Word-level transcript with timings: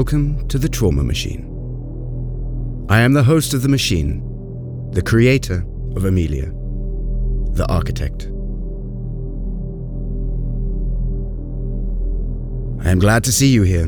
Welcome 0.00 0.48
to 0.48 0.56
the 0.56 0.66
Trauma 0.66 1.02
Machine. 1.02 1.44
I 2.88 3.00
am 3.00 3.12
the 3.12 3.22
host 3.22 3.52
of 3.52 3.60
the 3.60 3.68
machine, 3.68 4.22
the 4.92 5.02
creator 5.02 5.62
of 5.94 6.06
Amelia, 6.06 6.46
the 7.52 7.66
architect. 7.68 8.22
I 12.82 12.90
am 12.90 12.98
glad 12.98 13.24
to 13.24 13.30
see 13.30 13.48
you 13.48 13.62
here, 13.62 13.84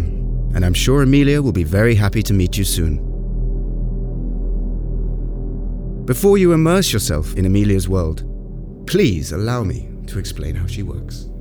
and 0.55 0.67
I'm 0.67 0.75
sure 0.75 1.01
Amelia 1.01 1.41
will 1.41 1.51
be 1.51 1.65
very 1.65 1.95
happy 1.95 2.23
to 2.25 2.35
meet 2.35 2.59
you 2.59 2.65
soon. 2.65 2.99
Before 6.05 6.37
you 6.37 6.53
immerse 6.53 6.93
yourself 6.93 7.35
in 7.37 7.47
Amelia's 7.47 7.89
world, 7.89 8.23
please 8.87 9.33
allow 9.33 9.63
me 9.63 9.89
to 10.09 10.19
explain 10.19 10.57
how 10.57 10.67
she 10.67 10.83
works. 10.83 11.32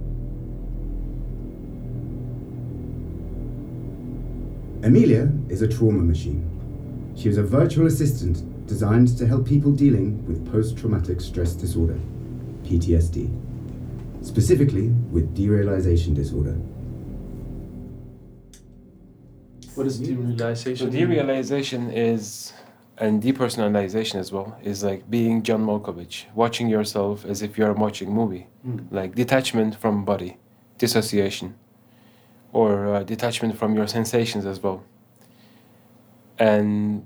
Amelia 4.84 5.32
is 5.50 5.62
a 5.62 5.68
trauma 5.68 6.02
machine. 6.02 6.48
She 7.16 7.30
is 7.30 7.38
a 7.38 7.44
virtual 7.44 7.88
assistant 7.88 8.44
designed 8.68 9.18
to 9.18 9.28
help 9.28 9.46
people 9.46 9.72
dealing 9.72 10.26
with 10.28 10.50
post 10.52 10.78
traumatic 10.78 11.22
stress 11.22 11.54
disorder, 11.54 12.00
PTSD, 12.64 13.30
specifically 14.26 14.88
with 15.12 15.36
derealization 15.38 16.16
disorder. 16.16 16.56
What 19.76 19.88
is 19.88 20.00
derealization? 20.02 20.78
So 20.78 20.88
derealization? 20.88 20.92
derealization 20.92 21.94
is, 21.94 22.54
and 22.98 23.22
depersonalization 23.22 24.16
as 24.16 24.32
well, 24.32 24.58
is 24.64 24.84
like 24.84 25.10
being 25.10 25.44
John 25.44 25.66
Malkovich, 25.66 26.26
watching 26.34 26.68
yourself 26.70 27.26
as 27.26 27.42
if 27.42 27.58
you're 27.58 27.74
watching 27.74 28.08
a 28.10 28.12
movie, 28.12 28.48
Mm. 28.68 28.88
like 28.92 29.16
detachment 29.16 29.76
from 29.76 30.06
body, 30.06 30.38
dissociation, 30.78 31.56
or 32.54 32.96
uh, 32.96 33.04
detachment 33.04 33.58
from 33.58 33.76
your 33.76 33.88
sensations 33.88 34.46
as 34.46 34.60
well. 34.62 34.84
And 36.38 37.06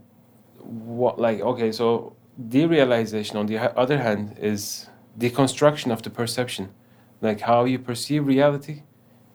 what, 0.59 1.19
like, 1.19 1.41
okay, 1.41 1.71
so 1.71 2.15
derealization 2.49 3.35
on 3.35 3.45
the 3.45 3.57
other 3.77 3.97
hand 3.97 4.37
is 4.39 4.87
deconstruction 5.17 5.91
of 5.91 6.01
the 6.01 6.09
perception, 6.09 6.69
like 7.21 7.41
how 7.41 7.65
you 7.65 7.79
perceive 7.79 8.25
reality 8.25 8.83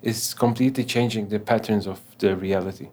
is 0.02 0.34
completely 0.34 0.84
changing 0.84 1.28
the 1.28 1.38
patterns 1.38 1.86
of 1.86 2.00
the 2.18 2.36
reality. 2.36 2.88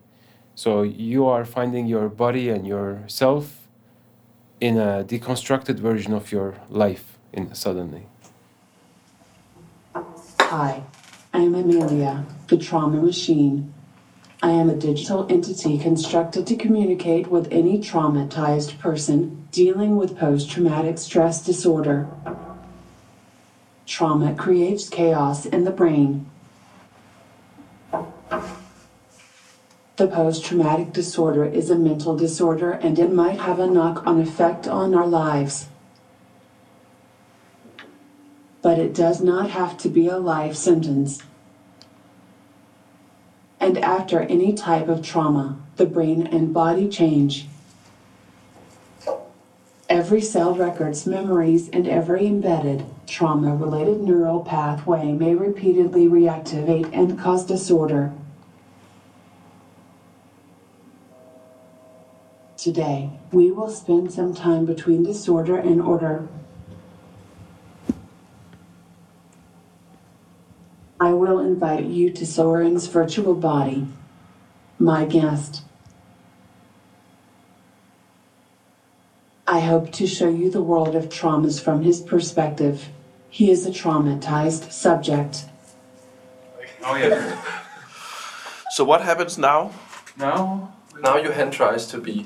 So 0.56 0.82
you 0.82 1.26
are 1.28 1.46
finding 1.46 1.88
your 1.88 2.10
body 2.10 2.50
and 2.50 2.68
yourself 2.68 3.68
in 4.60 4.78
a 4.78 5.04
deconstructed 5.04 5.80
version 5.80 6.14
of 6.14 6.32
your 6.32 6.56
life 6.70 7.18
in 7.32 7.54
suddenly. 7.54 8.08
Hi, 10.40 10.82
I 11.34 11.40
am 11.40 11.56
Amelia, 11.56 12.26
the 12.48 12.58
trauma 12.58 13.00
machine. 13.00 13.74
I 14.42 14.52
am 14.52 14.70
a 14.70 14.76
digital 14.76 15.26
entity 15.30 15.78
constructed 15.78 16.46
to 16.48 16.56
communicate 16.56 17.32
with 17.32 17.48
any 17.52 17.80
traumatized 17.80 18.78
person 18.78 19.44
dealing 19.52 19.98
with 19.98 20.16
post 20.16 20.50
traumatic 20.50 21.00
stress 21.00 21.44
disorder. 21.44 22.08
Trauma 23.88 24.34
creates 24.34 24.90
chaos 24.90 25.46
in 25.46 25.64
the 25.64 25.72
brain. 25.72 26.30
The 29.96 30.06
post 30.06 30.46
traumatic 30.46 30.94
disorder 30.94 31.46
is 31.46 31.72
a 31.72 31.76
mental 31.76 32.16
disorder 32.16 32.74
and 32.74 33.00
it 33.00 33.10
might 33.10 33.40
have 33.40 33.58
a 33.58 33.66
knock 33.66 34.06
on 34.06 34.20
effect 34.20 34.68
on 34.68 34.94
our 34.94 35.08
lives. 35.08 35.66
But 38.62 38.78
it 38.78 38.94
does 38.94 39.20
not 39.20 39.48
have 39.48 39.76
to 39.78 39.90
be 39.90 40.06
a 40.06 40.18
life 40.18 40.54
sentence. 40.54 41.18
And 43.68 43.84
after 43.84 44.22
any 44.22 44.54
type 44.54 44.88
of 44.88 45.02
trauma, 45.02 45.60
the 45.76 45.84
brain 45.84 46.26
and 46.28 46.54
body 46.54 46.88
change. 46.88 47.48
Every 49.90 50.22
cell 50.22 50.54
records 50.56 51.06
memories 51.06 51.68
and 51.68 51.86
every 51.86 52.26
embedded 52.28 52.86
trauma 53.08 53.54
related 53.54 54.00
neural 54.00 54.40
pathway 54.40 55.12
may 55.12 55.36
repeatedly 55.36 56.08
reactivate 56.08 56.90
and 56.94 57.20
cause 57.20 57.44
disorder. 57.44 58.14
Today, 62.56 63.10
we 63.34 63.52
will 63.52 63.70
spend 63.70 64.14
some 64.14 64.34
time 64.34 64.64
between 64.64 65.04
disorder 65.04 65.58
and 65.58 65.82
order. 65.82 66.26
I 71.00 71.14
will 71.14 71.40
invite 71.40 71.86
you 71.86 72.12
to 72.12 72.26
Soren's 72.26 72.88
virtual 72.88 73.36
body, 73.36 73.88
my 74.80 75.06
guest. 75.06 75.62
I 79.48 79.60
hope 79.60 79.92
to 79.94 80.08
show 80.08 80.28
you 80.30 80.50
the 80.50 80.62
world 80.62 80.96
of 80.96 81.10
traumas 81.10 81.62
from 81.62 81.84
his 81.84 82.02
perspective. 82.02 82.90
He 83.30 83.52
is 83.52 83.66
a 83.66 83.70
traumatized 83.70 84.72
subject. 84.72 85.46
Oh 86.84 86.96
yeah. 86.96 87.42
So 88.72 88.84
what 88.84 89.02
happens 89.02 89.38
now? 89.38 89.72
Now. 90.18 90.74
Now 91.00 91.18
your 91.18 91.34
hand 91.34 91.54
tries 91.54 91.86
to 91.88 92.00
be 92.00 92.26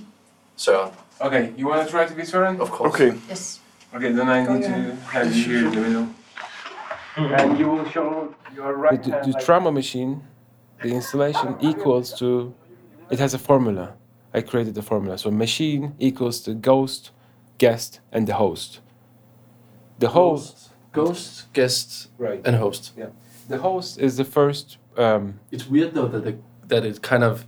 Søren. 0.58 0.94
Okay, 1.20 1.54
you 1.58 1.68
want 1.68 1.86
to 1.86 1.92
try 1.92 2.06
to 2.06 2.14
be 2.16 2.24
Søren? 2.24 2.60
Of 2.60 2.72
course. 2.72 2.94
Okay. 2.94 3.18
Yes. 3.28 3.60
Okay, 3.94 4.12
then 4.14 4.30
I 4.30 4.40
need 4.48 4.64
to 4.64 4.96
have 5.12 5.36
you 5.36 5.44
here 5.44 5.68
in 5.68 5.72
the 5.76 5.82
middle. 5.82 6.08
And 7.18 7.60
you 7.60 7.68
will 7.70 7.88
show 7.90 8.34
your 8.56 8.76
right 8.76 9.04
the, 9.04 9.12
the, 9.12 9.32
the 9.34 9.40
trauma 9.42 9.72
machine, 9.72 10.24
the 10.82 10.90
installation 10.94 11.56
equals 11.60 12.14
to, 12.20 12.54
it 13.10 13.20
has 13.20 13.34
a 13.34 13.40
formula. 13.40 13.94
I 14.34 14.42
created 14.42 14.76
the 14.76 14.82
formula. 14.82 15.18
So 15.18 15.30
machine 15.30 15.94
equals 16.00 16.42
to 16.42 16.54
ghost, 16.54 17.12
guest, 17.58 18.00
and 18.12 18.28
the 18.28 18.36
host. 18.36 18.80
The 20.00 20.10
host, 20.10 20.70
Ghost, 20.94 21.52
guest, 21.54 22.10
right? 22.18 22.42
and 22.46 22.56
host. 22.56 22.94
Yeah. 22.98 23.08
The 23.48 23.58
host 23.60 24.00
is 24.00 24.18
the 24.18 24.26
first. 24.26 24.78
Um, 24.98 25.40
It's 25.52 25.68
weird 25.68 25.94
though 25.94 26.08
that 26.08 26.24
the, 26.24 26.38
that 26.68 26.86
it 26.86 27.02
kind 27.02 27.24
of 27.24 27.46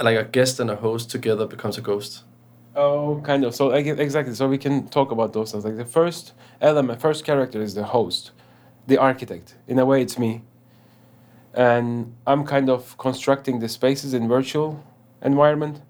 like 0.00 0.16
a 0.18 0.24
guest 0.24 0.60
and 0.60 0.70
a 0.70 0.76
host 0.76 1.10
together 1.10 1.46
becomes 1.46 1.78
a 1.78 1.80
ghost. 1.80 2.24
Oh, 2.76 3.20
kind 3.24 3.44
of. 3.44 3.54
So 3.54 3.70
exactly. 3.70 4.34
So 4.34 4.48
we 4.48 4.58
can 4.58 4.88
talk 4.88 5.10
about 5.10 5.32
those 5.32 5.50
things. 5.52 5.64
Like 5.64 5.76
the 5.76 5.84
first 5.84 6.32
element, 6.60 7.00
first 7.00 7.24
character 7.24 7.60
is 7.60 7.74
the 7.74 7.82
host, 7.84 8.30
the 8.88 8.98
architect. 8.98 9.54
In 9.68 9.78
a 9.78 9.84
way, 9.84 10.02
it's 10.02 10.18
me. 10.18 10.42
And 11.54 12.16
I'm 12.26 12.44
kind 12.44 12.68
of 12.68 12.98
constructing 12.98 13.60
the 13.60 13.68
spaces 13.68 14.14
in 14.14 14.26
virtual 14.28 14.82
environment, 15.22 15.82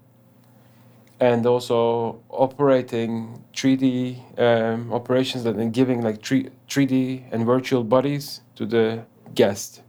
and 1.19 1.45
also 1.45 2.21
operating 2.29 3.43
3D 3.53 4.39
um, 4.39 4.93
operations 4.93 5.45
and 5.45 5.59
then 5.59 5.71
giving 5.71 6.01
like 6.01 6.23
3 6.23 6.49
3D 6.69 7.23
and 7.31 7.45
virtual 7.45 7.83
bodies 7.83 8.41
to 8.55 8.65
the 8.65 9.03
guest. 9.35 9.81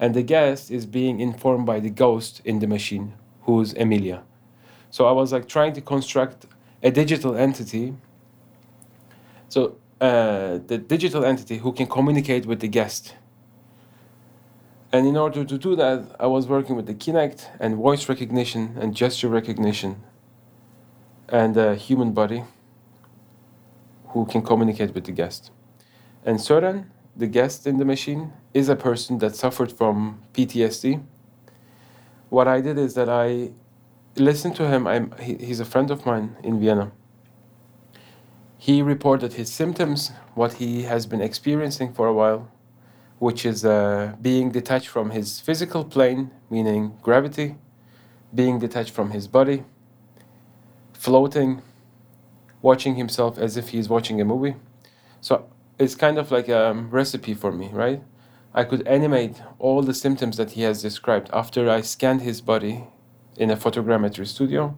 And 0.00 0.14
the 0.14 0.22
guest 0.22 0.70
is 0.70 0.86
being 0.86 1.20
informed 1.20 1.66
by 1.66 1.80
the 1.80 1.90
ghost 1.90 2.40
in 2.44 2.58
the 2.58 2.66
machine, 2.66 3.14
who's 3.42 3.72
Emilia. 3.74 4.22
So 4.90 5.06
I 5.06 5.12
was 5.12 5.32
like 5.32 5.46
trying 5.48 5.74
to 5.74 5.80
construct 5.80 6.46
a 6.82 6.90
digital 6.90 7.34
entity. 7.36 7.94
So 9.48 9.76
uh, 10.00 10.58
the 10.66 10.78
digital 10.78 11.24
entity 11.24 11.58
who 11.58 11.72
can 11.72 11.86
communicate 11.86 12.46
with 12.46 12.60
the 12.60 12.68
guest. 12.68 13.14
And 14.92 15.06
in 15.06 15.16
order 15.16 15.44
to 15.44 15.58
do 15.58 15.76
that, 15.76 16.16
I 16.20 16.26
was 16.26 16.46
working 16.46 16.76
with 16.76 16.86
the 16.86 16.94
Kinect 16.94 17.46
and 17.58 17.76
voice 17.76 18.08
recognition 18.08 18.76
and 18.80 18.94
gesture 18.94 19.28
recognition 19.28 20.02
and 21.28 21.56
a 21.56 21.74
human 21.74 22.12
body 22.12 22.44
who 24.08 24.26
can 24.26 24.42
communicate 24.42 24.94
with 24.94 25.04
the 25.04 25.12
guest. 25.12 25.50
And 26.24 26.38
Søren, 26.38 26.86
the 27.16 27.26
guest 27.26 27.66
in 27.66 27.78
the 27.78 27.84
machine, 27.84 28.32
is 28.54 28.68
a 28.68 28.76
person 28.76 29.18
that 29.18 29.34
suffered 29.34 29.72
from 29.72 30.22
PTSD. 30.32 31.02
What 32.28 32.48
I 32.48 32.60
did 32.60 32.78
is 32.78 32.94
that 32.94 33.08
I 33.08 33.50
listened 34.16 34.56
to 34.56 34.68
him. 34.68 34.86
I'm, 34.86 35.12
he, 35.20 35.34
he's 35.34 35.60
a 35.60 35.64
friend 35.64 35.90
of 35.90 36.06
mine 36.06 36.36
in 36.42 36.60
Vienna. 36.60 36.92
He 38.58 38.82
reported 38.82 39.34
his 39.34 39.52
symptoms, 39.52 40.12
what 40.34 40.54
he 40.54 40.82
has 40.82 41.06
been 41.06 41.20
experiencing 41.20 41.92
for 41.92 42.06
a 42.06 42.12
while, 42.12 42.50
which 43.18 43.44
is 43.44 43.64
uh, 43.64 44.14
being 44.20 44.50
detached 44.50 44.88
from 44.88 45.10
his 45.10 45.40
physical 45.40 45.84
plane, 45.84 46.30
meaning 46.50 46.96
gravity, 47.02 47.56
being 48.34 48.58
detached 48.58 48.90
from 48.92 49.10
his 49.10 49.28
body, 49.28 49.64
floating, 50.92 51.62
watching 52.62 52.96
himself 52.96 53.38
as 53.38 53.56
if 53.56 53.68
he's 53.68 53.88
watching 53.88 54.20
a 54.20 54.24
movie. 54.24 54.56
So 55.20 55.48
it's 55.78 55.94
kind 55.94 56.18
of 56.18 56.30
like 56.30 56.48
a 56.48 56.72
recipe 56.72 57.34
for 57.34 57.52
me, 57.52 57.70
right? 57.72 58.02
I 58.54 58.64
could 58.64 58.86
animate 58.86 59.42
all 59.58 59.82
the 59.82 59.92
symptoms 59.92 60.38
that 60.38 60.52
he 60.52 60.62
has 60.62 60.80
described 60.80 61.28
after 61.32 61.68
I 61.68 61.82
scanned 61.82 62.22
his 62.22 62.40
body 62.40 62.84
in 63.36 63.50
a 63.50 63.56
photogrammetry 63.56 64.26
studio 64.26 64.76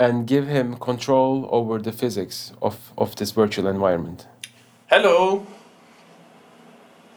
and 0.00 0.26
give 0.26 0.48
him 0.48 0.76
control 0.76 1.46
over 1.52 1.78
the 1.78 1.92
physics 1.92 2.52
of, 2.62 2.92
of 2.96 3.14
this 3.16 3.32
virtual 3.32 3.66
environment. 3.66 4.26
Hello. 4.86 5.46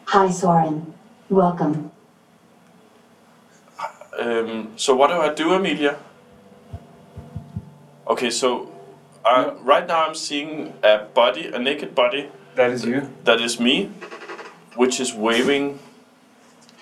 Hi, 0.08 0.30
Soren. 0.30 0.94
Welcome. 1.30 1.92
Um, 4.20 4.74
so 4.76 4.94
what 4.96 5.08
do 5.08 5.14
I 5.16 5.34
do, 5.34 5.54
Amelia? 5.54 5.98
Okay, 8.08 8.30
so 8.30 8.70
uh, 9.24 9.54
right 9.62 9.88
now 9.88 10.06
I'm 10.06 10.14
seeing 10.14 10.74
a 10.84 11.00
body, 11.14 11.48
a 11.48 11.58
naked 11.58 11.96
body 11.96 12.30
That 12.56 12.70
is 12.72 12.84
you. 12.86 13.10
that 13.24 13.40
is 13.40 13.60
me, 13.62 13.90
which 14.76 15.00
is 15.00 15.14
waving 15.14 15.80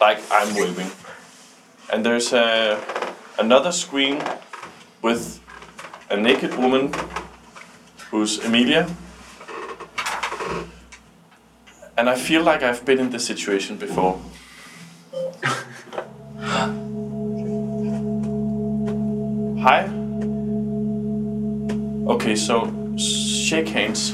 like 0.01 0.19
I'm 0.31 0.53
waving. 0.56 0.89
And 1.94 2.03
there's 2.03 2.33
a, 2.33 2.81
another 3.38 3.71
screen 3.71 4.21
with 5.03 5.40
a 6.11 6.17
naked 6.17 6.53
woman 6.57 6.91
who's 8.09 8.43
Emilia. 8.43 8.85
And 11.97 12.09
I 12.09 12.15
feel 12.15 12.43
like 12.43 12.63
I've 12.63 12.83
been 12.83 12.99
in 12.99 13.09
this 13.11 13.25
situation 13.25 13.77
before. 13.77 14.19
Hi. 19.63 19.87
Okay, 22.13 22.35
so 22.35 22.69
shake 22.97 23.69
hands. 23.69 24.13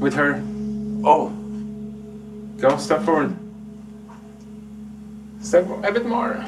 With 0.00 0.14
her. 0.14 0.42
Oh, 1.04 1.30
Go, 2.58 2.78
step 2.78 3.02
forward. 3.02 3.36
Step 5.42 5.68
a 5.82 5.92
bit 5.92 6.06
more. 6.06 6.44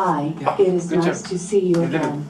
Hi, 0.00 0.32
Yeah, 0.40 0.54
it 0.60 0.68
is 0.74 0.86
good 0.90 1.00
nice 1.00 1.22
job. 1.22 1.30
to 1.32 1.38
see 1.40 1.58
you 1.58 1.82
it. 1.82 1.86
again. 1.92 2.24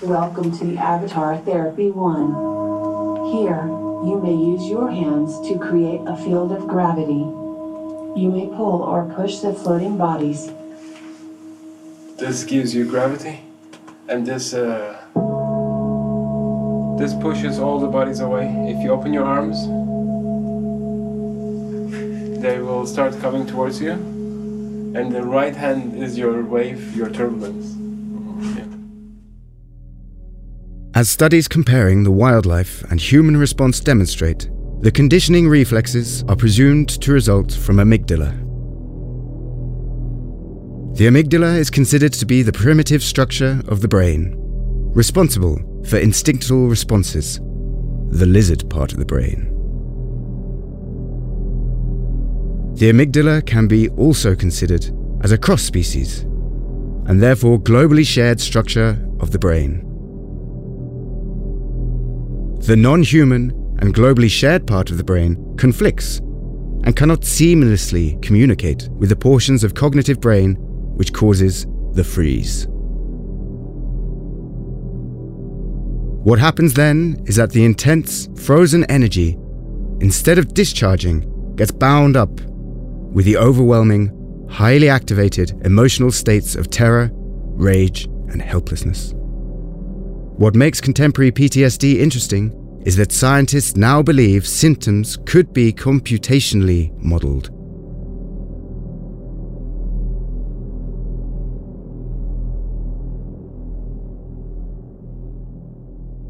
Welcome 0.00 0.50
to 0.56 0.64
the 0.64 0.78
Avatar 0.78 1.36
Therapy 1.36 1.90
1. 1.90 3.32
Here, 3.36 3.66
you 4.08 4.18
may 4.24 4.32
use 4.32 4.64
your 4.66 4.90
hands 4.90 5.38
to 5.46 5.58
create 5.58 6.00
a 6.06 6.16
field 6.16 6.52
of 6.52 6.66
gravity. 6.66 7.20
You 8.18 8.30
may 8.32 8.46
pull 8.46 8.80
or 8.82 9.04
push 9.14 9.40
the 9.40 9.52
floating 9.52 9.98
bodies. 9.98 10.50
This 12.16 12.44
gives 12.44 12.74
you 12.74 12.86
gravity, 12.86 13.40
and 14.08 14.26
this 14.26 14.54
uh, 14.54 14.96
this 16.98 17.12
pushes 17.20 17.58
all 17.58 17.78
the 17.78 17.88
bodies 17.98 18.20
away. 18.20 18.46
If 18.72 18.82
you 18.82 18.90
open 18.90 19.12
your 19.12 19.26
arms, 19.26 19.58
they 22.40 22.58
will 22.58 22.86
start 22.86 23.20
coming 23.20 23.46
towards 23.46 23.82
you, 23.82 23.92
and 24.96 25.12
the 25.12 25.22
right 25.22 25.54
hand 25.54 26.02
is 26.02 26.16
your 26.16 26.42
wave, 26.42 26.96
your 26.96 27.10
turbulence. 27.10 27.76
Yeah. 28.56 28.64
As 30.94 31.10
studies 31.10 31.48
comparing 31.48 32.02
the 32.02 32.10
wildlife 32.10 32.82
and 32.90 32.98
human 32.98 33.36
response 33.36 33.78
demonstrate, 33.78 34.48
the 34.80 34.90
conditioning 34.90 35.48
reflexes 35.48 36.24
are 36.28 36.36
presumed 36.36 36.88
to 36.88 37.12
result 37.12 37.52
from 37.52 37.76
amygdala. 37.76 38.32
The 40.96 41.06
amygdala 41.06 41.58
is 41.58 41.68
considered 41.68 42.14
to 42.14 42.24
be 42.24 42.40
the 42.40 42.52
primitive 42.52 43.02
structure 43.02 43.60
of 43.68 43.82
the 43.82 43.88
brain, 43.88 44.34
responsible 44.94 45.58
for 45.84 45.98
instinctual 45.98 46.68
responses, 46.68 47.38
the 48.08 48.26
lizard 48.26 48.68
part 48.70 48.92
of 48.92 48.98
the 48.98 49.04
brain. 49.04 49.55
The 52.76 52.92
amygdala 52.92 53.46
can 53.46 53.66
be 53.66 53.88
also 53.88 54.34
considered 54.34 54.90
as 55.22 55.32
a 55.32 55.38
cross 55.38 55.62
species, 55.62 56.24
and 57.06 57.22
therefore 57.22 57.58
globally 57.58 58.06
shared 58.06 58.38
structure 58.38 59.02
of 59.18 59.30
the 59.30 59.38
brain. 59.38 59.80
The 62.66 62.76
non 62.76 63.02
human 63.02 63.52
and 63.78 63.94
globally 63.94 64.28
shared 64.28 64.66
part 64.66 64.90
of 64.90 64.98
the 64.98 65.04
brain 65.04 65.56
conflicts 65.56 66.18
and 66.84 66.94
cannot 66.94 67.22
seamlessly 67.22 68.20
communicate 68.20 68.90
with 68.90 69.08
the 69.08 69.16
portions 69.16 69.64
of 69.64 69.72
cognitive 69.72 70.20
brain 70.20 70.56
which 70.96 71.14
causes 71.14 71.64
the 71.92 72.04
freeze. 72.04 72.66
What 76.26 76.38
happens 76.38 76.74
then 76.74 77.22
is 77.24 77.36
that 77.36 77.52
the 77.52 77.64
intense, 77.64 78.28
frozen 78.38 78.84
energy, 78.90 79.38
instead 80.00 80.36
of 80.36 80.52
discharging, 80.52 81.54
gets 81.56 81.70
bound 81.70 82.18
up 82.18 82.38
with 83.16 83.24
the 83.24 83.38
overwhelming, 83.38 84.12
highly 84.50 84.90
activated 84.90 85.58
emotional 85.64 86.12
states 86.12 86.54
of 86.54 86.68
terror, 86.68 87.08
rage, 87.14 88.04
and 88.28 88.42
helplessness. 88.42 89.14
What 89.16 90.54
makes 90.54 90.82
contemporary 90.82 91.32
PTSD 91.32 91.96
interesting 91.96 92.52
is 92.84 92.94
that 92.96 93.12
scientists 93.12 93.74
now 93.74 94.02
believe 94.02 94.46
symptoms 94.46 95.16
could 95.24 95.54
be 95.54 95.72
computationally 95.72 96.92
modeled. 97.02 97.48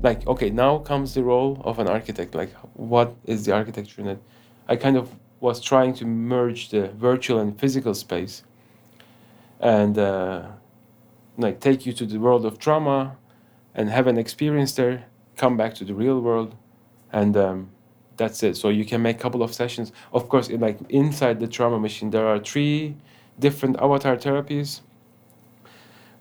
like 0.03 0.25
okay 0.29 0.51
now 0.51 0.79
comes 0.79 1.15
the 1.15 1.23
role 1.23 1.61
of 1.65 1.81
an 1.81 1.89
architect 1.89 2.35
like 2.37 2.53
what 2.75 3.17
is 3.25 3.45
the 3.45 3.53
architecture 3.53 4.03
in 4.03 4.07
it 4.07 4.19
i 4.69 4.77
kind 4.77 4.97
of 4.97 5.11
was 5.41 5.61
trying 5.61 5.95
to 5.95 6.05
merge 6.05 6.71
the 6.71 6.89
virtual 6.89 7.39
and 7.39 7.59
physical 7.59 7.95
space 7.95 8.43
and 9.61 9.99
uh, 9.99 10.47
like 11.37 11.61
take 11.61 11.87
you 11.87 11.93
to 11.93 12.07
the 12.07 12.19
world 12.19 12.45
of 12.45 12.59
trauma 12.59 13.17
and 13.75 13.91
have 13.91 14.07
an 14.07 14.19
experience 14.19 14.73
there 14.73 15.05
come 15.37 15.57
back 15.57 15.75
to 15.75 15.85
the 15.85 15.95
real 15.95 16.21
world 16.21 16.55
and 17.13 17.37
um, 17.37 17.71
that's 18.17 18.43
it 18.43 18.57
so 18.57 18.69
you 18.69 18.85
can 18.85 19.03
make 19.03 19.17
a 19.17 19.19
couple 19.19 19.43
of 19.43 19.53
sessions 19.55 19.93
of 20.13 20.29
course 20.29 20.49
in 20.49 20.61
like 20.61 20.79
inside 20.89 21.39
the 21.41 21.47
trauma 21.47 21.79
machine 21.79 22.11
there 22.11 22.27
are 22.27 22.39
three 22.39 22.97
different 23.39 23.77
avatar 23.81 24.17
therapies 24.17 24.81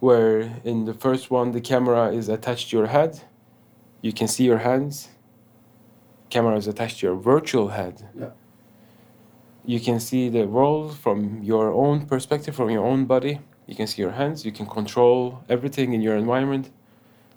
where 0.02 0.42
in 0.64 0.86
the 0.86 0.94
first 0.94 1.32
one 1.32 1.52
the 1.52 1.62
camera 1.62 2.12
is 2.12 2.28
attached 2.28 2.70
to 2.70 2.78
your 2.78 2.88
head 2.88 3.22
you 4.06 4.14
can 4.14 4.28
see 4.28 4.44
your 4.44 4.60
hands. 4.60 5.10
Camera 6.30 6.56
is 6.58 6.68
attached 6.68 7.00
to 7.00 7.08
your 7.08 7.16
virtual 7.16 7.70
head. 7.70 8.08
Yeah. 8.16 8.30
You 9.66 9.80
can 9.80 10.00
see 10.00 10.30
the 10.30 10.46
world 10.46 10.96
from 10.98 11.42
your 11.42 11.72
own 11.74 12.06
perspective, 12.06 12.56
from 12.56 12.70
your 12.70 12.86
own 12.86 13.06
body. 13.06 13.40
You 13.68 13.76
can 13.76 13.88
see 13.88 14.02
your 14.02 14.12
hands. 14.12 14.46
You 14.46 14.52
can 14.52 14.68
control 14.68 15.44
everything 15.50 15.94
in 15.94 16.02
your 16.02 16.16
environment. 16.18 16.70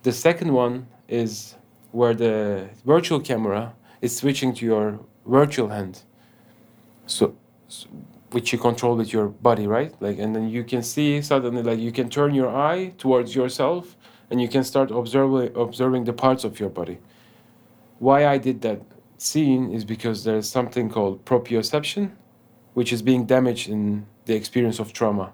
The 0.02 0.12
second 0.12 0.52
one 0.52 0.87
is 1.08 1.54
where 1.92 2.14
the 2.14 2.68
virtual 2.85 3.20
camera 3.20 3.75
is 4.02 4.14
switching 4.16 4.52
to 4.54 4.66
your 4.66 5.00
virtual 5.26 5.68
hand. 5.68 6.02
So, 7.06 7.35
s- 7.68 7.87
which 8.30 8.52
you 8.52 8.58
control 8.58 8.94
with 8.94 9.11
your 9.12 9.28
body, 9.28 9.66
right? 9.66 9.94
Like, 10.00 10.18
and 10.18 10.37
then 10.37 10.50
you 10.50 10.64
can 10.64 10.82
see 10.82 11.23
suddenly, 11.23 11.62
like, 11.62 11.78
you 11.78 11.92
can 11.92 12.11
turn 12.11 12.35
your 12.35 12.54
eye 12.54 12.92
towards 12.99 13.35
yourself 13.35 13.97
and 14.30 14.38
you 14.42 14.49
can 14.49 14.62
start 14.64 14.90
observing 14.90 15.56
observing 15.56 16.04
the 16.04 16.12
parts 16.12 16.44
of 16.44 16.61
your 16.61 16.68
body. 16.68 16.99
Why 17.99 18.26
I 18.26 18.37
did 18.38 18.61
that 18.62 18.82
scene 19.18 19.72
is 19.72 19.84
because 19.84 20.25
there's 20.25 20.48
something 20.48 20.88
called 20.88 21.25
proprioception, 21.25 22.12
which 22.75 22.92
is 22.92 23.02
being 23.02 23.26
damaged 23.26 23.68
in 23.68 24.06
the 24.25 24.34
experience 24.34 24.78
of 24.78 24.92
trauma. 24.92 25.32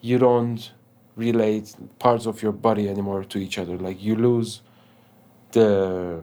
You 0.00 0.18
don't 0.18 0.72
relate 1.16 1.74
parts 1.98 2.26
of 2.26 2.42
your 2.42 2.52
body 2.52 2.88
anymore 2.88 3.24
to 3.24 3.38
each 3.38 3.58
other. 3.58 3.76
Like 3.76 4.02
you 4.02 4.14
lose 4.16 4.62
the 5.52 6.22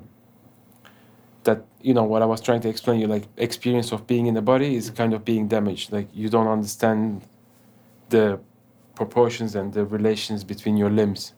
that 1.43 1.63
you 1.81 1.93
know 1.93 2.03
what 2.03 2.21
I 2.21 2.25
was 2.25 2.41
trying 2.41 2.61
to 2.61 2.69
explain 2.69 2.99
you 2.99 3.07
like 3.07 3.23
experience 3.37 3.91
of 3.91 4.05
being 4.05 4.27
in 4.27 4.33
the 4.33 4.41
body 4.41 4.75
is 4.75 4.89
kind 4.89 5.13
of 5.13 5.23
being 5.23 5.47
damaged. 5.47 5.91
Like 5.91 6.07
you 6.13 6.29
don't 6.29 6.47
understand 6.47 7.23
the 8.09 8.39
proportions 8.95 9.55
and 9.55 9.73
the 9.73 9.85
relations 9.85 10.43
between 10.43 10.75
your 10.75 10.89
limbs. 10.89 11.33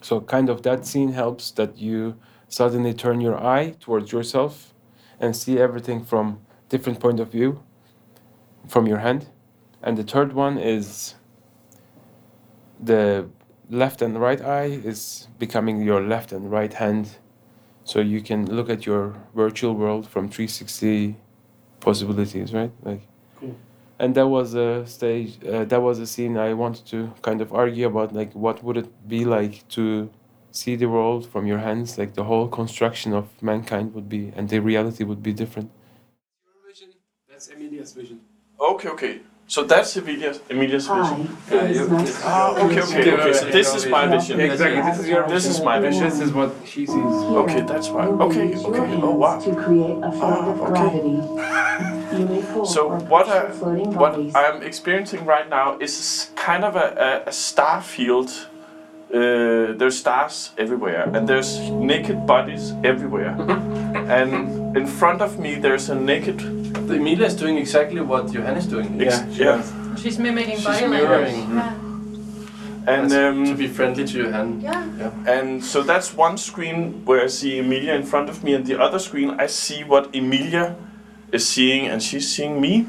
So 0.00 0.20
kind 0.20 0.48
of 0.48 0.62
that 0.62 0.86
scene 0.86 1.12
helps 1.12 1.50
that 1.52 1.76
you 1.76 2.16
suddenly 2.48 2.94
turn 2.94 3.20
your 3.20 3.36
eye 3.36 3.74
towards 3.80 4.10
yourself 4.10 4.72
and 5.20 5.36
see 5.36 5.58
everything 5.58 6.04
from 6.04 6.40
different 6.68 6.98
point 7.00 7.20
of 7.20 7.30
view 7.30 7.62
from 8.66 8.86
your 8.86 8.98
hand. 8.98 9.28
And 9.82 9.96
the 9.96 10.02
third 10.02 10.32
one 10.32 10.58
is 10.58 11.14
the 12.82 13.28
left 13.68 14.02
and 14.02 14.20
right 14.20 14.40
eye 14.40 14.80
is 14.84 15.28
becoming 15.38 15.82
your 15.82 16.00
left 16.02 16.32
and 16.32 16.50
right 16.50 16.72
hand. 16.72 17.18
So 17.84 18.00
you 18.00 18.20
can 18.20 18.46
look 18.46 18.68
at 18.70 18.86
your 18.86 19.14
virtual 19.34 19.74
world 19.74 20.08
from 20.08 20.28
360 20.28 21.16
possibilities, 21.80 22.52
right? 22.52 22.72
Like 22.82 23.02
Cool. 23.38 23.56
and 23.98 24.14
that 24.14 24.28
was 24.28 24.54
a 24.54 24.86
stage 24.86 25.38
uh, 25.46 25.64
that 25.64 25.80
was 25.80 25.98
a 25.98 26.06
scene 26.06 26.36
i 26.36 26.52
wanted 26.52 26.84
to 26.86 27.10
kind 27.22 27.40
of 27.40 27.54
argue 27.54 27.86
about 27.86 28.12
like 28.12 28.30
what 28.34 28.62
would 28.62 28.76
it 28.76 29.08
be 29.08 29.24
like 29.24 29.66
to 29.68 30.10
see 30.52 30.76
the 30.76 30.86
world 30.88 31.26
from 31.32 31.46
your 31.46 31.58
hands 31.58 31.98
like 31.98 32.14
the 32.14 32.24
whole 32.24 32.48
construction 32.48 33.12
of 33.12 33.26
mankind 33.42 33.94
would 33.94 34.08
be 34.08 34.32
and 34.36 34.48
the 34.48 34.58
reality 34.60 35.04
would 35.04 35.22
be 35.22 35.32
different 35.32 35.70
your 36.44 36.54
vision 36.68 36.88
that's 37.28 37.48
emilia's 37.48 37.92
vision 37.92 38.20
okay, 38.60 38.88
okay. 38.88 39.20
So 39.46 39.64
that's 39.64 39.96
Emilia's, 39.96 40.40
Emilia's 40.48 40.86
Hi, 40.86 41.00
vision. 41.00 41.36
it 41.50 41.70
is 41.72 41.88
nice 41.90 42.20
to 42.20 42.22
Ah, 42.24 42.50
okay, 42.52 42.82
okay, 42.82 43.12
okay. 43.14 43.32
So 43.32 43.46
this 43.50 43.74
is 43.74 43.86
my 43.88 44.06
vision. 44.06 44.38
exactly 44.38 44.80
this 44.80 44.98
is 45.00 45.08
your 45.08 45.28
This 45.28 45.46
is 45.46 45.60
my 45.60 45.80
vision. 45.80 46.04
this 46.04 46.20
is 46.20 46.32
what 46.32 46.54
she 46.64 46.86
sees 46.86 46.96
Okay, 47.42 47.62
that's 47.62 47.88
why. 47.90 48.06
Okay, 48.06 48.54
okay. 48.54 48.94
Oh, 49.02 49.10
hands 49.10 49.18
wow. 49.24 49.40
To 49.40 49.52
create 49.56 49.98
a 50.06 50.10
Ah, 50.22 50.54
okay. 50.54 50.70
gravity. 50.70 51.18
You 52.16 52.26
may 52.26 52.42
pull 52.52 52.64
So 52.64 52.80
what 53.12 53.26
I 53.28 53.40
what. 54.02 54.12
I'm 54.36 54.62
experiencing 54.62 55.24
right 55.24 55.48
now 55.48 55.78
is 55.80 56.30
kind 56.36 56.64
of 56.64 56.76
a, 56.76 56.88
a, 57.26 57.28
a 57.30 57.32
star 57.32 57.80
field. 57.82 58.30
Uh, 59.12 59.72
there's 59.76 59.98
stars 59.98 60.50
everywhere, 60.56 61.10
and 61.14 61.28
there's 61.28 61.58
naked 61.70 62.26
bodies 62.26 62.72
everywhere. 62.84 63.34
and 64.08 64.76
in 64.76 64.86
front 64.86 65.20
of 65.20 65.38
me, 65.38 65.56
there's 65.56 65.88
a 65.90 65.94
naked. 65.94 66.40
Emilia 66.90 67.26
is 67.26 67.34
doing 67.34 67.56
exactly 67.58 68.00
what 68.00 68.32
Johan 68.32 68.56
is 68.56 68.66
doing. 68.66 69.00
Ex- 69.02 69.22
yeah. 69.36 69.62
She's 69.96 70.18
mimicking 70.18 70.56
She's 70.56 70.64
body 70.64 70.86
language. 70.86 71.00
mirroring. 71.02 71.54
Yeah. 71.56 71.74
And 72.86 73.10
to 73.10 73.28
um, 73.28 73.56
be 73.56 73.66
friendly 73.66 74.04
to 74.06 74.18
Johan. 74.18 74.60
Yeah. 74.60 75.10
and 75.26 75.62
so 75.64 75.82
that's 75.82 76.14
one 76.14 76.36
screen 76.38 77.04
where 77.04 77.22
I 77.24 77.26
see 77.28 77.58
Emilia 77.58 77.94
in 77.94 78.04
front 78.04 78.28
of 78.30 78.42
me, 78.44 78.54
and 78.54 78.64
the 78.64 78.80
other 78.80 78.98
screen 79.00 79.30
I 79.40 79.46
see 79.46 79.82
what 79.84 80.14
Emilia 80.14 80.76
is 81.32 81.46
seeing, 81.46 81.88
and 81.88 82.00
she's 82.02 82.28
seeing 82.30 82.60
me, 82.60 82.86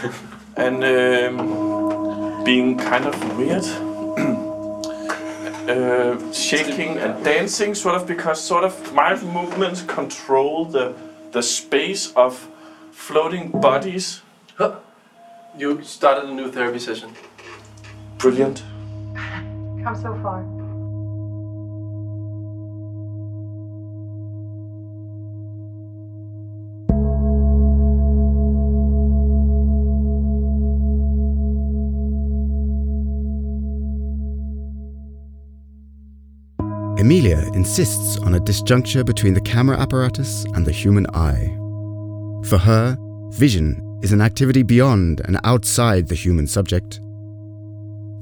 and 0.56 0.82
um, 0.84 2.44
being 2.44 2.78
kind 2.78 3.06
of 3.06 3.38
weird. 3.38 3.64
Uh, 5.72 6.32
shaking 6.32 6.98
and 6.98 7.24
dancing, 7.24 7.74
sort 7.74 7.94
of, 7.94 8.06
because 8.06 8.38
sort 8.38 8.62
of 8.62 8.92
my 8.92 9.16
movements 9.22 9.80
control 9.82 10.66
the 10.66 10.92
the 11.30 11.42
space 11.42 12.12
of 12.14 12.46
floating 12.90 13.48
bodies. 13.48 14.20
Huh. 14.58 14.80
You 15.56 15.82
started 15.82 16.28
a 16.28 16.34
new 16.34 16.52
therapy 16.52 16.78
session. 16.78 17.14
Brilliant. 18.18 18.62
Come 19.82 19.96
so 19.96 20.12
far. 20.22 20.61
Emilia 37.02 37.40
insists 37.52 38.16
on 38.18 38.36
a 38.36 38.38
disjuncture 38.38 39.04
between 39.04 39.34
the 39.34 39.40
camera 39.40 39.76
apparatus 39.76 40.44
and 40.54 40.64
the 40.64 40.70
human 40.70 41.04
eye. 41.12 41.48
For 42.46 42.58
her, 42.58 42.96
vision 43.30 43.98
is 44.04 44.12
an 44.12 44.20
activity 44.20 44.62
beyond 44.62 45.20
and 45.24 45.36
outside 45.42 46.06
the 46.06 46.14
human 46.14 46.46
subject. 46.46 47.00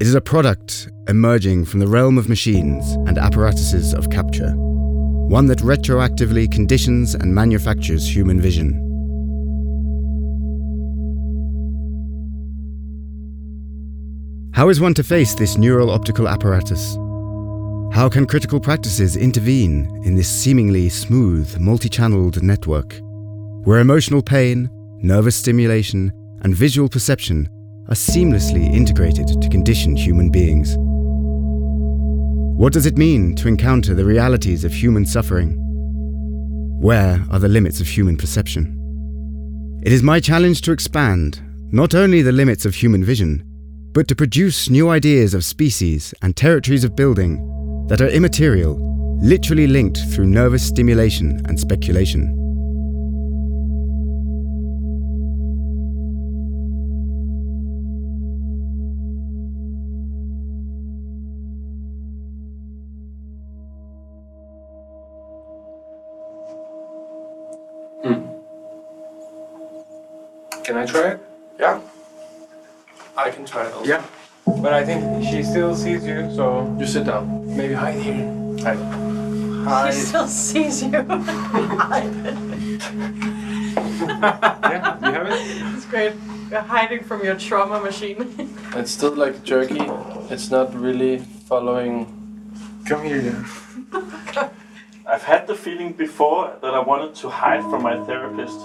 It 0.00 0.06
is 0.06 0.14
a 0.14 0.20
product 0.22 0.88
emerging 1.08 1.66
from 1.66 1.80
the 1.80 1.86
realm 1.86 2.16
of 2.16 2.30
machines 2.30 2.92
and 3.06 3.18
apparatuses 3.18 3.92
of 3.92 4.08
capture, 4.08 4.52
one 4.56 5.44
that 5.48 5.58
retroactively 5.58 6.50
conditions 6.50 7.14
and 7.14 7.34
manufactures 7.34 8.16
human 8.16 8.40
vision. 8.40 8.72
How 14.54 14.70
is 14.70 14.80
one 14.80 14.94
to 14.94 15.04
face 15.04 15.34
this 15.34 15.58
neural 15.58 15.90
optical 15.90 16.26
apparatus? 16.26 16.96
How 17.92 18.08
can 18.08 18.24
critical 18.24 18.60
practices 18.60 19.16
intervene 19.16 20.02
in 20.04 20.14
this 20.14 20.28
seemingly 20.28 20.88
smooth, 20.88 21.58
multi 21.58 21.88
channeled 21.88 22.40
network, 22.40 22.96
where 23.64 23.80
emotional 23.80 24.22
pain, 24.22 24.70
nervous 25.02 25.34
stimulation, 25.34 26.12
and 26.42 26.54
visual 26.54 26.88
perception 26.88 27.48
are 27.88 27.94
seamlessly 27.94 28.64
integrated 28.72 29.26
to 29.26 29.48
condition 29.48 29.96
human 29.96 30.30
beings? 30.30 30.76
What 32.56 32.72
does 32.72 32.86
it 32.86 32.96
mean 32.96 33.34
to 33.34 33.48
encounter 33.48 33.92
the 33.92 34.04
realities 34.04 34.64
of 34.64 34.72
human 34.72 35.04
suffering? 35.04 35.56
Where 36.80 37.20
are 37.32 37.40
the 37.40 37.48
limits 37.48 37.80
of 37.80 37.88
human 37.88 38.16
perception? 38.16 38.76
It 39.82 39.92
is 39.92 40.04
my 40.04 40.20
challenge 40.20 40.60
to 40.62 40.72
expand 40.72 41.42
not 41.72 41.96
only 41.96 42.22
the 42.22 42.30
limits 42.30 42.64
of 42.64 42.76
human 42.76 43.02
vision, 43.02 43.42
but 43.92 44.06
to 44.06 44.14
produce 44.14 44.70
new 44.70 44.88
ideas 44.88 45.34
of 45.34 45.44
species 45.44 46.14
and 46.22 46.36
territories 46.36 46.84
of 46.84 46.94
building 46.94 47.50
that 47.90 48.00
are 48.00 48.08
immaterial, 48.08 48.78
literally 49.20 49.66
linked 49.66 49.98
through 49.98 50.24
nervous 50.24 50.64
stimulation 50.64 51.42
and 51.46 51.58
speculation. 51.58 52.28
Hmm. 68.04 68.22
Can 70.62 70.76
I 70.76 70.86
try 70.86 71.08
it? 71.08 71.20
Yeah. 71.58 71.80
I 73.16 73.30
can 73.32 73.44
try 73.44 73.66
it 73.66 73.72
also. 73.72 73.84
Yeah. 73.84 74.04
But 74.46 74.72
I 74.72 74.84
think 74.84 75.24
she 75.24 75.42
still 75.42 75.74
sees 75.74 76.04
you, 76.06 76.30
so 76.34 76.76
You 76.78 76.86
sit 76.86 77.04
down. 77.06 77.56
maybe 77.56 77.74
hide 77.74 78.00
here. 78.00 78.26
Hi. 79.64 79.90
She 79.90 79.98
still 80.00 80.26
sees 80.28 80.82
you. 80.82 80.90
Yeah, 84.10 84.98
you 85.00 85.12
have 85.12 85.26
it? 85.28 85.40
it's 85.76 85.86
great. 85.86 86.12
You're 86.50 86.60
hiding 86.62 87.04
from 87.04 87.22
your 87.24 87.36
trauma 87.36 87.80
machine. 87.80 88.48
It's 88.76 88.90
still 88.92 89.14
like 89.14 89.42
jerky. 89.44 89.82
It's 90.30 90.50
not 90.50 90.74
really 90.74 91.18
following. 91.48 92.06
Come 92.86 93.02
here, 93.04 93.20
yeah. 93.20 93.44
I've 95.06 95.22
had 95.24 95.46
the 95.46 95.54
feeling 95.54 95.92
before 95.92 96.56
that 96.62 96.72
I 96.74 96.78
wanted 96.80 97.14
to 97.16 97.28
hide 97.28 97.62
from 97.70 97.82
my 97.82 97.96
therapist. 98.06 98.58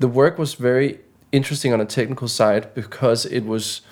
The 0.00 0.08
work 0.08 0.38
was 0.38 0.54
very 0.54 1.00
interesting 1.30 1.74
on 1.74 1.80
a 1.80 1.84
technical 1.84 2.26
side 2.26 2.72
because 2.74 3.26
it 3.26 3.44
was 3.44 3.82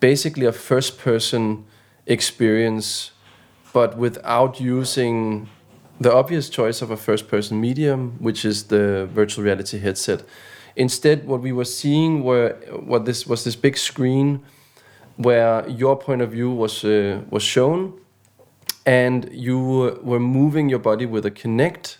basically 0.00 0.44
a 0.44 0.52
first 0.52 0.98
person 0.98 1.64
experience, 2.04 3.12
but 3.72 3.96
without 3.96 4.60
using 4.60 5.48
the 6.00 6.12
obvious 6.12 6.50
choice 6.50 6.82
of 6.82 6.90
a 6.90 6.96
first 6.96 7.28
person 7.28 7.60
medium, 7.60 8.16
which 8.18 8.44
is 8.44 8.64
the 8.64 9.06
virtual 9.12 9.44
reality 9.44 9.78
headset. 9.78 10.24
Instead, 10.74 11.26
what 11.28 11.40
we 11.40 11.52
were 11.52 11.64
seeing 11.64 12.24
were 12.24 12.50
what 12.84 13.04
this 13.04 13.24
was 13.24 13.44
this 13.44 13.56
big 13.56 13.78
screen 13.78 14.42
where 15.16 15.66
your 15.68 15.96
point 15.96 16.22
of 16.22 16.32
view 16.32 16.50
was 16.50 16.84
uh, 16.84 17.20
was 17.30 17.44
shown, 17.44 17.98
and 18.84 19.28
you 19.32 19.58
were 20.02 20.20
moving 20.20 20.68
your 20.68 20.80
body 20.80 21.06
with 21.06 21.24
a 21.24 21.30
Kinect, 21.30 21.98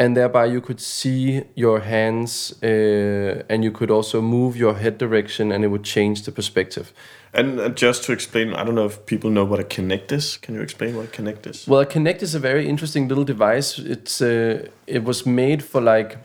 and 0.00 0.16
thereby 0.16 0.46
you 0.46 0.62
could 0.62 0.80
see 0.80 1.42
your 1.54 1.80
hands, 1.80 2.54
uh, 2.62 3.42
and 3.50 3.62
you 3.62 3.70
could 3.70 3.90
also 3.90 4.22
move 4.22 4.56
your 4.56 4.74
head 4.74 4.96
direction, 4.96 5.52
and 5.52 5.62
it 5.62 5.68
would 5.68 5.84
change 5.84 6.22
the 6.22 6.32
perspective. 6.32 6.94
And 7.34 7.60
uh, 7.60 7.68
just 7.68 8.04
to 8.04 8.12
explain, 8.12 8.54
I 8.54 8.64
don't 8.64 8.74
know 8.74 8.86
if 8.86 9.04
people 9.04 9.30
know 9.30 9.44
what 9.44 9.60
a 9.60 9.62
Kinect 9.62 10.10
is. 10.10 10.38
Can 10.38 10.54
you 10.54 10.62
explain 10.62 10.96
what 10.96 11.04
a 11.04 11.22
Kinect 11.22 11.46
is? 11.46 11.68
Well, 11.68 11.80
a 11.80 11.86
Kinect 11.86 12.22
is 12.22 12.34
a 12.34 12.38
very 12.38 12.66
interesting 12.66 13.08
little 13.08 13.24
device. 13.24 13.78
It's 13.78 14.22
uh, 14.22 14.68
it 14.86 15.04
was 15.04 15.26
made 15.26 15.62
for 15.62 15.82
like 15.82 16.16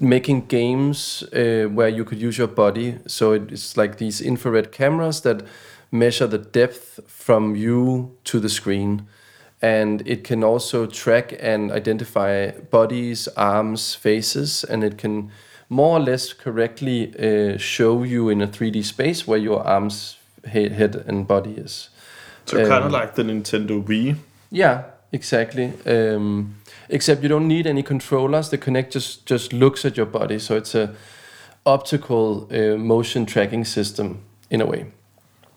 making 0.00 0.46
games 0.46 1.22
uh, 1.34 1.68
where 1.74 1.90
you 1.90 2.04
could 2.04 2.20
use 2.20 2.38
your 2.38 2.48
body. 2.48 2.98
So 3.06 3.32
it's 3.32 3.76
like 3.76 3.98
these 3.98 4.22
infrared 4.22 4.72
cameras 4.72 5.20
that 5.20 5.42
measure 5.90 6.26
the 6.26 6.38
depth 6.38 7.00
from 7.06 7.54
you 7.54 8.16
to 8.24 8.40
the 8.40 8.48
screen, 8.48 9.06
and 9.60 10.06
it 10.06 10.24
can 10.24 10.44
also 10.44 10.86
track 10.86 11.34
and 11.40 11.72
identify 11.72 12.50
bodies, 12.70 13.28
arms, 13.36 13.94
faces, 13.94 14.64
and 14.64 14.84
it 14.84 14.98
can 14.98 15.30
more 15.68 15.98
or 15.98 16.00
less 16.00 16.32
correctly 16.32 17.12
uh, 17.18 17.58
show 17.58 18.02
you 18.02 18.28
in 18.28 18.40
a 18.40 18.46
3D 18.46 18.84
space 18.84 19.26
where 19.26 19.38
your 19.38 19.66
arms, 19.66 20.16
head, 20.44 21.04
and 21.06 21.26
body 21.26 21.52
is. 21.52 21.90
So 22.46 22.56
kind 22.56 22.84
of 22.84 22.86
Um, 22.86 22.92
like 22.92 23.14
the 23.14 23.22
Nintendo 23.22 23.82
Wii. 23.84 24.16
Yeah, 24.50 24.84
exactly. 25.12 25.72
Um, 25.86 26.54
except 26.88 27.22
you 27.22 27.28
don't 27.28 27.48
need 27.48 27.66
any 27.66 27.82
controllers. 27.82 28.48
The 28.48 28.58
Kinect 28.58 28.90
just 28.94 29.26
just 29.26 29.52
looks 29.52 29.84
at 29.84 29.96
your 29.96 30.06
body, 30.06 30.38
so 30.38 30.56
it's 30.56 30.74
a 30.74 30.94
optical 31.66 32.48
uh, 32.50 32.78
motion 32.78 33.26
tracking 33.26 33.66
system 33.66 34.20
in 34.50 34.60
a 34.62 34.66
way. 34.66 34.86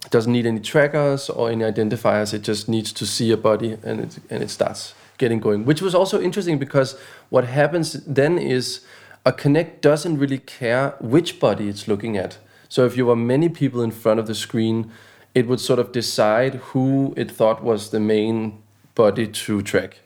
It 0.06 0.12
doesn't 0.12 0.32
need 0.32 0.46
any 0.46 0.60
trackers 0.60 1.30
or 1.30 1.52
any 1.52 1.64
identifiers. 1.64 2.34
It 2.34 2.42
just 2.42 2.68
needs 2.68 2.92
to 2.94 3.06
see 3.06 3.32
a 3.32 3.38
body, 3.38 3.78
and 3.84 4.00
it 4.00 4.20
and 4.30 4.44
it 4.44 4.50
starts 4.50 4.94
getting 5.18 5.40
going. 5.40 5.66
Which 5.66 5.82
was 5.82 5.94
also 5.94 6.20
interesting 6.20 6.58
because 6.60 6.98
what 7.30 7.46
happens 7.46 7.94
then 8.06 8.38
is 8.38 8.82
a 9.26 9.32
Kinect 9.32 9.82
doesn't 9.82 10.18
really 10.18 10.40
care 10.40 10.96
which 11.00 11.40
body 11.40 11.70
it's 11.70 11.88
looking 11.88 12.18
at. 12.18 12.40
So 12.70 12.86
if 12.86 12.98
you 12.98 13.06
were 13.06 13.16
many 13.16 13.50
people 13.50 13.82
in 13.84 13.92
front 13.92 14.20
of 14.20 14.26
the 14.28 14.34
screen, 14.34 14.92
it 15.36 15.48
would 15.48 15.60
sort 15.60 15.80
of 15.80 15.92
decide 15.92 16.56
who 16.72 17.14
it 17.16 17.30
thought 17.30 17.64
was 17.64 17.92
the 17.92 18.00
main 18.00 18.62
body 18.96 19.28
to 19.28 19.62
track. 19.62 20.00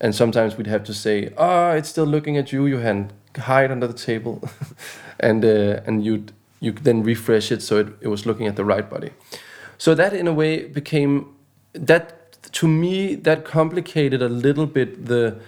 and 0.00 0.14
sometimes 0.14 0.56
we'd 0.56 0.66
have 0.66 0.84
to 0.84 0.94
say, 0.94 1.32
"Ah, 1.38 1.70
oh, 1.70 1.76
it's 1.76 1.88
still 1.88 2.04
looking 2.04 2.36
at 2.36 2.52
you, 2.52 2.66
Johan. 2.66 3.10
Hide 3.36 3.70
under 3.70 3.86
the 3.86 3.94
table," 3.94 4.34
and 5.20 5.44
uh, 5.44 5.80
and 5.86 6.04
you'd 6.04 6.32
you 6.60 6.72
then 6.72 7.02
refresh 7.02 7.52
it 7.52 7.62
so 7.62 7.78
it, 7.78 7.88
it 8.00 8.08
was 8.08 8.26
looking 8.26 8.46
at 8.46 8.56
the 8.56 8.64
right 8.64 8.88
body. 8.88 9.10
So 9.78 9.94
that 9.94 10.12
in 10.12 10.26
a 10.26 10.32
way 10.32 10.64
became 10.66 11.34
that 11.72 12.40
to 12.52 12.66
me 12.66 13.14
that 13.14 13.44
complicated 13.44 14.22
a 14.22 14.28
little 14.28 14.66
bit 14.66 15.06
the 15.06 15.38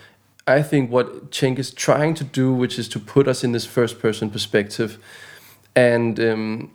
I 0.49 0.63
think 0.63 0.91
what 0.91 1.31
Cenk 1.31 1.59
is 1.59 1.71
trying 1.71 2.15
to 2.15 2.25
do, 2.25 2.53
which 2.55 2.79
is 2.79 2.89
to 2.89 2.99
put 2.99 3.29
us 3.29 3.45
in 3.45 3.53
this 3.53 3.67
first 3.67 4.01
person 4.01 4.31
perspective, 4.31 4.99
and 5.77 6.19
um, 6.19 6.71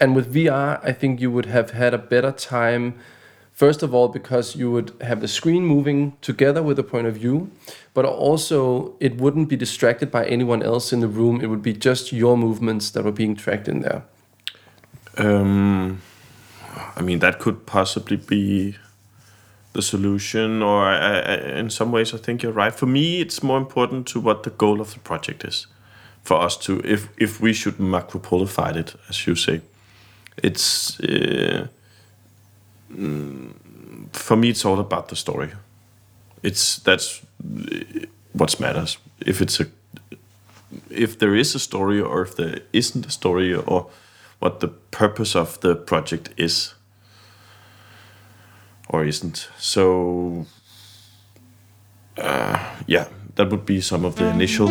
and 0.00 0.16
with 0.16 0.34
VR, 0.34 0.80
I 0.82 0.92
think 0.92 1.20
you 1.20 1.30
would 1.30 1.46
have 1.46 1.70
had 1.70 1.94
a 1.94 1.98
better 1.98 2.32
time. 2.32 2.98
First 3.52 3.82
of 3.82 3.94
all, 3.94 4.08
because 4.08 4.56
you 4.56 4.70
would 4.70 4.92
have 5.02 5.20
the 5.20 5.28
screen 5.28 5.64
moving 5.64 6.16
together 6.20 6.62
with 6.62 6.76
the 6.78 6.82
point 6.82 7.06
of 7.06 7.14
view, 7.16 7.50
but 7.94 8.04
also 8.04 8.96
it 8.98 9.18
wouldn't 9.18 9.48
be 9.48 9.56
distracted 9.56 10.10
by 10.10 10.24
anyone 10.26 10.62
else 10.62 10.92
in 10.92 11.00
the 11.00 11.08
room. 11.08 11.40
It 11.42 11.48
would 11.48 11.62
be 11.62 11.74
just 11.74 12.12
your 12.12 12.36
movements 12.36 12.90
that 12.90 13.04
were 13.04 13.12
being 13.12 13.36
tracked 13.36 13.68
in 13.68 13.80
there. 13.80 14.02
Um, 15.18 16.00
I 16.96 17.02
mean, 17.02 17.18
that 17.18 17.38
could 17.38 17.66
possibly 17.66 18.16
be 18.16 18.76
the 19.74 19.82
solution, 19.82 20.62
or 20.62 20.84
I, 20.84 21.20
I, 21.20 21.34
in 21.58 21.70
some 21.70 21.92
ways, 21.92 22.14
I 22.14 22.18
think 22.18 22.42
you're 22.42 22.52
right. 22.52 22.74
For 22.74 22.86
me, 22.86 23.20
it's 23.20 23.42
more 23.42 23.58
important 23.58 24.06
to 24.08 24.20
what 24.20 24.42
the 24.42 24.50
goal 24.50 24.80
of 24.80 24.92
the 24.92 25.00
project 25.00 25.44
is. 25.44 25.66
For 26.22 26.40
us 26.40 26.56
to, 26.58 26.80
if 26.84 27.08
if 27.16 27.40
we 27.40 27.52
should 27.52 27.78
macropolify 27.78 28.76
it, 28.76 28.94
as 29.08 29.26
you 29.26 29.34
say, 29.34 29.60
it's 30.36 31.00
uh, 31.00 31.66
mm, 32.92 33.52
for 34.12 34.36
me. 34.36 34.50
It's 34.50 34.64
all 34.64 34.80
about 34.80 35.08
the 35.08 35.16
story. 35.16 35.50
It's 36.42 36.78
that's 36.78 37.22
what 38.32 38.60
matters. 38.60 38.98
If 39.20 39.40
it's 39.40 39.60
a 39.60 39.66
if 40.90 41.18
there 41.18 41.34
is 41.34 41.54
a 41.54 41.58
story, 41.58 42.00
or 42.00 42.22
if 42.22 42.36
there 42.36 42.60
isn't 42.72 43.06
a 43.06 43.10
story, 43.10 43.54
or 43.54 43.90
what 44.38 44.60
the 44.60 44.68
purpose 44.68 45.36
of 45.36 45.60
the 45.60 45.76
project 45.76 46.30
is 46.36 46.74
or 48.92 49.04
isn't. 49.04 49.48
So, 49.58 50.46
uh, 52.18 52.58
yeah, 52.86 53.08
that 53.36 53.50
would 53.50 53.64
be 53.64 53.80
some 53.80 54.04
of 54.04 54.16
the 54.16 54.26
initial 54.26 54.68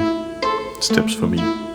steps 0.79 1.13
for 1.13 1.27
me. 1.27 1.70